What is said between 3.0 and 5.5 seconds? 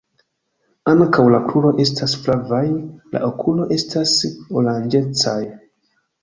La okuloj estas oranĝecaj.